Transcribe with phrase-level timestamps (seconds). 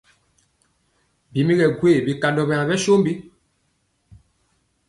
[1.31, 3.13] Bi mi kɛ gwee bikandɔ byen ɓɛ sombi?